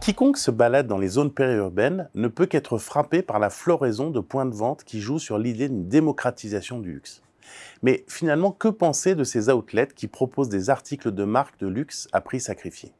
Quiconque 0.00 0.38
se 0.38 0.50
balade 0.50 0.86
dans 0.86 0.96
les 0.96 1.08
zones 1.08 1.30
périurbaines 1.30 2.08
ne 2.14 2.28
peut 2.28 2.46
qu'être 2.46 2.78
frappé 2.78 3.20
par 3.20 3.38
la 3.38 3.50
floraison 3.50 4.08
de 4.08 4.20
points 4.20 4.46
de 4.46 4.54
vente 4.54 4.82
qui 4.82 4.98
jouent 4.98 5.18
sur 5.18 5.36
l'idée 5.36 5.68
d'une 5.68 5.88
démocratisation 5.88 6.78
du 6.78 6.92
luxe. 6.92 7.22
Mais 7.82 8.06
finalement, 8.08 8.50
que 8.50 8.68
penser 8.68 9.14
de 9.14 9.24
ces 9.24 9.50
outlets 9.50 9.92
qui 9.94 10.08
proposent 10.08 10.48
des 10.48 10.70
articles 10.70 11.12
de 11.12 11.24
marque 11.24 11.60
de 11.60 11.66
luxe 11.66 12.08
à 12.12 12.22
prix 12.22 12.40
sacrifié? 12.40 12.94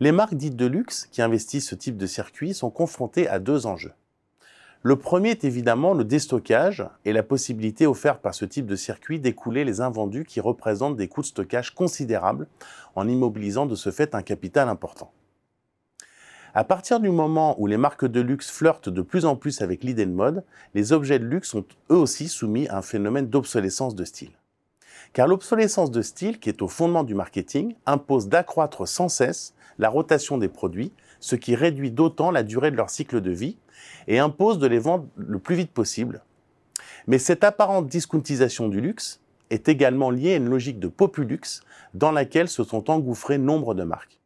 Les 0.00 0.10
marques 0.10 0.34
dites 0.34 0.56
de 0.56 0.66
luxe 0.66 1.06
qui 1.12 1.22
investissent 1.22 1.68
ce 1.68 1.76
type 1.76 1.96
de 1.96 2.06
circuit 2.08 2.52
sont 2.52 2.70
confrontées 2.70 3.28
à 3.28 3.38
deux 3.38 3.66
enjeux. 3.66 3.94
Le 4.82 4.96
premier 4.96 5.30
est 5.30 5.44
évidemment 5.44 5.94
le 5.94 6.04
déstockage 6.04 6.84
et 7.04 7.12
la 7.12 7.22
possibilité 7.22 7.86
offerte 7.86 8.22
par 8.22 8.34
ce 8.34 8.44
type 8.44 8.66
de 8.66 8.76
circuit 8.76 9.20
d'écouler 9.20 9.64
les 9.64 9.80
invendus 9.80 10.24
qui 10.24 10.40
représentent 10.40 10.96
des 10.96 11.06
coûts 11.06 11.22
de 11.22 11.26
stockage 11.26 11.76
considérables 11.76 12.48
en 12.96 13.06
immobilisant 13.06 13.66
de 13.66 13.76
ce 13.76 13.92
fait 13.92 14.16
un 14.16 14.22
capital 14.22 14.68
important. 14.68 15.12
À 16.54 16.64
partir 16.64 16.98
du 16.98 17.10
moment 17.10 17.54
où 17.60 17.66
les 17.66 17.76
marques 17.76 18.06
de 18.06 18.20
luxe 18.20 18.50
flirtent 18.50 18.88
de 18.88 19.02
plus 19.02 19.26
en 19.26 19.36
plus 19.36 19.60
avec 19.60 19.84
l'idée 19.84 20.06
de 20.06 20.12
mode, 20.12 20.44
les 20.74 20.92
objets 20.92 21.18
de 21.18 21.26
luxe 21.26 21.50
sont 21.50 21.64
eux 21.90 21.96
aussi 21.96 22.28
soumis 22.28 22.68
à 22.68 22.78
un 22.78 22.82
phénomène 22.82 23.28
d'obsolescence 23.28 23.94
de 23.94 24.04
style. 24.04 24.32
Car 25.12 25.28
l'obsolescence 25.28 25.90
de 25.90 26.02
style, 26.02 26.38
qui 26.38 26.48
est 26.48 26.62
au 26.62 26.68
fondement 26.68 27.04
du 27.04 27.14
marketing, 27.14 27.74
impose 27.86 28.28
d'accroître 28.28 28.88
sans 28.88 29.08
cesse 29.08 29.54
la 29.78 29.90
rotation 29.90 30.38
des 30.38 30.48
produits, 30.48 30.92
ce 31.20 31.36
qui 31.36 31.54
réduit 31.54 31.90
d'autant 31.90 32.30
la 32.30 32.42
durée 32.42 32.70
de 32.70 32.76
leur 32.76 32.90
cycle 32.90 33.20
de 33.20 33.30
vie 33.30 33.58
et 34.06 34.18
impose 34.18 34.58
de 34.58 34.66
les 34.66 34.78
vendre 34.78 35.06
le 35.16 35.38
plus 35.38 35.54
vite 35.54 35.70
possible. 35.70 36.22
Mais 37.06 37.18
cette 37.18 37.44
apparente 37.44 37.88
discountisation 37.88 38.68
du 38.68 38.80
luxe 38.80 39.20
est 39.50 39.68
également 39.68 40.10
liée 40.10 40.34
à 40.34 40.36
une 40.36 40.48
logique 40.48 40.80
de 40.80 40.88
populux 40.88 41.62
dans 41.94 42.12
laquelle 42.12 42.48
se 42.48 42.64
sont 42.64 42.90
engouffrés 42.90 43.38
nombre 43.38 43.74
de 43.74 43.82
marques. 43.82 44.17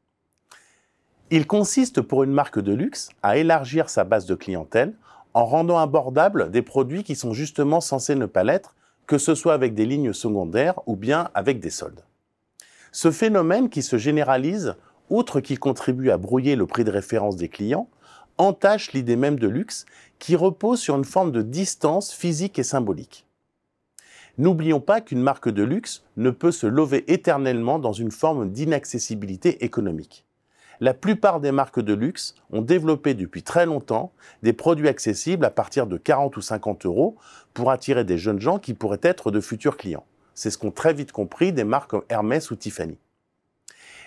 Il 1.34 1.47
consiste 1.47 2.02
pour 2.02 2.25
une 2.25 2.30
marque 2.30 2.58
de 2.58 2.75
luxe 2.75 3.08
à 3.22 3.38
élargir 3.38 3.88
sa 3.88 4.05
base 4.05 4.27
de 4.27 4.34
clientèle 4.34 4.92
en 5.33 5.47
rendant 5.47 5.78
abordables 5.78 6.50
des 6.50 6.61
produits 6.61 7.05
qui 7.05 7.16
sont 7.16 7.33
justement 7.33 7.80
censés 7.80 8.16
ne 8.16 8.27
pas 8.27 8.44
l'être, 8.44 8.75
que 9.06 9.16
ce 9.16 9.34
soit 9.34 9.55
avec 9.55 9.72
des 9.72 9.86
lignes 9.86 10.12
secondaires 10.12 10.78
ou 10.84 10.94
bien 10.94 11.30
avec 11.33 11.58
des 11.58 11.70
soldes. 11.70 12.05
Ce 12.91 13.10
phénomène 13.10 13.70
qui 13.70 13.80
se 13.80 13.97
généralise, 13.97 14.75
outre 15.08 15.41
qu'il 15.41 15.58
contribue 15.58 16.10
à 16.10 16.19
brouiller 16.19 16.55
le 16.55 16.66
prix 16.66 16.84
de 16.84 16.91
référence 16.91 17.36
des 17.36 17.48
clients, 17.48 17.88
entache 18.36 18.92
l'idée 18.92 19.16
même 19.16 19.38
de 19.38 19.48
luxe 19.48 19.86
qui 20.19 20.36
repose 20.36 20.80
sur 20.80 20.97
une 20.97 21.06
forme 21.06 21.33
de 21.33 21.41
distance 21.41 22.12
physique 22.12 22.58
et 22.58 22.62
symbolique. 22.62 23.25
N'oublions 24.36 24.80
pas 24.80 25.00
qu'une 25.00 25.22
marque 25.22 25.48
de 25.48 25.62
luxe 25.62 26.05
ne 26.19 26.28
peut 26.28 26.53
se 26.53 26.66
lever 26.66 27.10
éternellement 27.10 27.78
dans 27.78 27.94
une 27.94 28.10
forme 28.10 28.50
d'inaccessibilité 28.50 29.64
économique. 29.64 30.27
La 30.83 30.94
plupart 30.94 31.38
des 31.38 31.52
marques 31.52 31.78
de 31.78 31.94
luxe 31.94 32.34
ont 32.50 32.61
développé 32.61 33.14
depuis 33.14 33.44
très 33.44 33.66
longtemps 33.66 34.11
des 34.42 34.52
produits 34.52 34.88
accessibles 34.88 35.44
à 35.44 35.50
partir 35.50 35.86
de 35.86 35.97
40 35.97 36.36
ou 36.36 36.41
50 36.41 36.86
euros 36.86 37.16
pour 37.55 37.70
attirer 37.70 38.02
des 38.02 38.19
jeunes 38.19 38.41
gens 38.41 38.58
qui 38.58 38.75
pourraient 38.75 38.98
être 39.05 39.30
de 39.30 39.41
futurs 39.41 39.77
clients. 39.77 40.05
C'est 40.34 40.50
ce 40.50 40.58
qu'ont 40.58 40.72
très 40.72 40.92
vite 40.92 41.12
compris 41.12 41.53
des 41.53 41.62
marques 41.62 41.91
comme 41.91 42.03
Hermès 42.08 42.50
ou 42.50 42.56
Tiffany. 42.56 42.98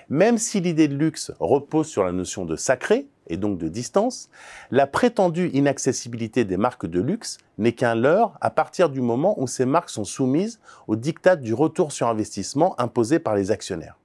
Même 0.10 0.38
si 0.38 0.60
l'idée 0.60 0.90
de 0.90 0.98
luxe 0.98 1.32
repose 1.40 1.88
sur 1.88 2.04
la 2.04 2.12
notion 2.12 2.44
de 2.44 2.58
sacré, 2.58 3.08
et 3.28 3.38
donc 3.38 3.58
de 3.58 3.70
distance, 3.70 4.30
la 4.70 4.86
prétendue 4.86 5.52
inaccessibilité 5.54 6.44
des 6.44 6.58
marques 6.58 6.88
de 6.88 7.00
luxe 7.00 7.38
n'est 7.58 7.72
qu'un 7.72 7.96
leurre 7.96 8.38
à 8.42 8.50
partir 8.50 8.90
du 8.90 9.00
moment 9.00 9.40
où 9.40 9.48
ces 9.48 9.66
marques 9.66 9.92
sont 9.92 10.04
soumises 10.04 10.60
au 10.88 10.98
diktat 10.98 11.38
du 11.38 11.54
retour 11.54 11.94
sur 11.94 12.10
investissement 12.10 12.78
imposé 12.82 13.20
par 13.20 13.34
les 13.34 13.52
actionnaires. 13.52 13.96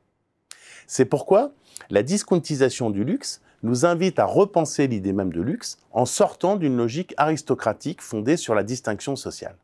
C'est 0.92 1.04
pourquoi 1.04 1.52
la 1.90 2.02
discountisation 2.02 2.90
du 2.90 3.04
luxe 3.04 3.42
nous 3.62 3.86
invite 3.86 4.18
à 4.18 4.24
repenser 4.24 4.88
l'idée 4.88 5.12
même 5.12 5.32
de 5.32 5.40
luxe 5.40 5.78
en 5.92 6.04
sortant 6.04 6.56
d'une 6.56 6.76
logique 6.76 7.14
aristocratique 7.16 8.02
fondée 8.02 8.36
sur 8.36 8.56
la 8.56 8.64
distinction 8.64 9.14
sociale. 9.14 9.54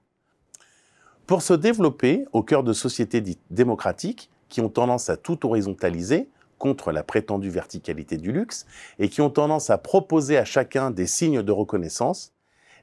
Pour 1.27 1.43
se 1.43 1.53
développer 1.53 2.27
au 2.33 2.45
cœur 2.45 2.63
de 2.63 2.73
sociétés 2.73 3.21
dites 3.21 3.41
démocratiques, 3.51 4.31
qui 4.49 4.61
ont 4.61 4.69
tendance 4.69 5.11
à 5.11 5.17
tout 5.17 5.45
horizontaliser 5.45 6.29
contre 6.59 6.93
la 6.93 7.03
prétendue 7.03 7.51
verticalité 7.51 8.19
du 8.19 8.31
luxe 8.31 8.65
et 9.01 9.09
qui 9.09 9.21
ont 9.21 9.29
tendance 9.29 9.69
à 9.69 9.79
proposer 9.79 10.39
à 10.39 10.45
chacun 10.45 10.93
des 10.93 11.09
signes 11.09 11.43
de 11.43 11.51
reconnaissance, 11.51 12.35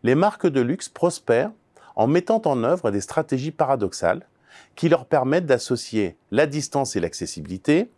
les 0.03 0.15
marques 0.15 0.47
de 0.47 0.59
luxe 0.59 0.89
prospèrent 0.89 1.53
en 1.95 2.07
mettant 2.07 2.41
en 2.43 2.65
œuvre 2.65 2.91
des 2.91 2.99
stratégies 2.99 3.51
paradoxales 3.51 4.27
qui 4.75 4.89
leur 4.89 5.05
permettent 5.05 5.45
d'associer 5.45 6.17
la 6.31 6.45
distance 6.45 6.97
et 6.97 6.99
l'accessibilité, 6.99 7.89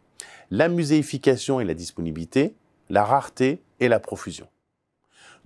la 0.51 0.67
muséification 0.67 1.59
et 1.59 1.65
la 1.65 1.73
disponibilité, 1.73 2.55
la 2.89 3.03
rareté 3.03 3.61
et 3.79 3.87
la 3.87 3.99
profusion. 3.99 4.47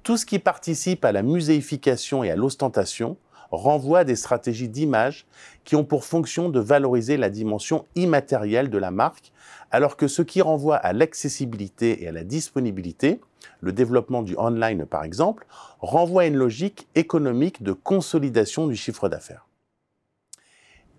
Tout 0.03 0.17
ce 0.17 0.25
qui 0.25 0.39
participe 0.39 1.03
à 1.05 1.11
la 1.11 1.23
muséification 1.23 2.23
et 2.23 2.31
à 2.31 2.35
l'ostentation 2.35 3.17
renvoie 3.51 3.99
à 3.99 4.03
des 4.03 4.15
stratégies 4.15 4.69
d'image 4.69 5.25
qui 5.63 5.75
ont 5.75 5.83
pour 5.83 6.05
fonction 6.05 6.49
de 6.49 6.59
valoriser 6.59 7.17
la 7.17 7.29
dimension 7.29 7.85
immatérielle 7.95 8.69
de 8.69 8.77
la 8.77 8.91
marque, 8.91 9.31
alors 9.71 9.97
que 9.97 10.07
ce 10.07 10.21
qui 10.21 10.41
renvoie 10.41 10.75
à 10.75 10.93
l'accessibilité 10.93 12.03
et 12.03 12.07
à 12.07 12.11
la 12.11 12.23
disponibilité, 12.23 13.19
le 13.61 13.71
développement 13.71 14.21
du 14.21 14.37
online 14.37 14.85
par 14.85 15.03
exemple, 15.03 15.45
renvoie 15.79 16.23
à 16.23 16.25
une 16.25 16.35
logique 16.35 16.87
économique 16.95 17.63
de 17.63 17.73
consolidation 17.73 18.67
du 18.67 18.75
chiffre 18.75 19.09
d'affaires. 19.09 19.47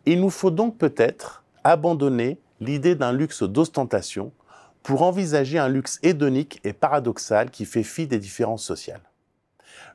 Il 0.06 0.20
nous 0.20 0.30
faut 0.30 0.50
donc 0.50 0.78
peut-être 0.78 1.44
abandonner 1.62 2.38
l'idée 2.60 2.94
d'un 2.94 3.12
luxe 3.12 3.42
d'ostentation 3.42 4.32
pour 4.82 5.02
envisager 5.02 5.58
un 5.58 5.68
luxe 5.68 5.98
hédonique 6.02 6.60
et 6.64 6.72
paradoxal 6.72 7.50
qui 7.50 7.64
fait 7.64 7.82
fi 7.82 8.06
des 8.06 8.18
différences 8.18 8.64
sociales. 8.64 9.02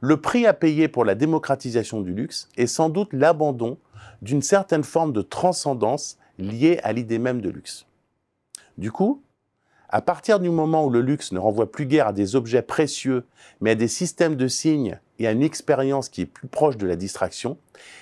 Le 0.02 0.18
prix 0.18 0.46
à 0.46 0.54
payer 0.54 0.88
pour 0.88 1.06
la 1.06 1.16
démocratisation 1.16 2.02
du 2.02 2.14
luxe 2.14 2.50
est 2.58 2.68
sans 2.68 2.90
doute 2.90 3.14
l'abandon 3.14 3.78
d'une 4.22 4.42
certaine 4.42 4.84
forme 4.84 5.14
de 5.14 5.22
transcendance 5.22 6.18
liée 6.38 6.80
à 6.84 6.94
l'idée 6.94 7.20
même 7.20 7.42
de 7.42 7.50
luxe. 7.50 7.86
Du 8.78 8.92
coup, 8.92 9.22
à 9.90 10.02
partir 10.02 10.40
du 10.40 10.50
moment 10.50 10.86
où 10.86 10.90
le 10.90 11.02
luxe 11.02 11.32
ne 11.32 11.40
renvoie 11.40 11.72
plus 11.72 11.86
guère 11.86 12.08
à 12.08 12.14
des 12.14 12.36
objets 12.36 12.62
précieux, 12.62 13.26
mais 13.62 13.72
à 13.72 13.76
des 13.76 13.88
systèmes 13.88 14.36
de 14.36 14.48
signes 14.48 15.00
et 15.20 15.28
à 15.28 15.32
une 15.32 15.44
expérience 15.44 16.10
qui 16.10 16.22
est 16.22 16.26
plus 16.26 16.48
proche 16.48 16.76
de 16.76 16.88
la 16.88 16.96
distraction, 16.96 17.58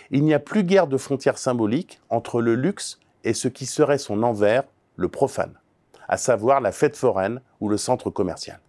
il 0.09 0.23
n'y 0.23 0.33
a 0.33 0.39
plus 0.39 0.63
guère 0.63 0.87
de 0.87 0.97
frontières 0.97 1.37
symboliques 1.37 1.99
entre 2.09 2.41
le 2.41 2.55
luxe 2.55 2.99
et 3.23 3.33
ce 3.33 3.47
qui 3.47 3.65
serait 3.65 3.97
son 3.97 4.23
envers, 4.23 4.63
le 4.95 5.07
profane, 5.07 5.53
à 6.07 6.17
savoir 6.17 6.61
la 6.61 6.71
fête 6.71 6.95
foraine 6.95 7.41
ou 7.59 7.69
le 7.69 7.77
centre 7.77 8.09
commercial. 8.09 8.59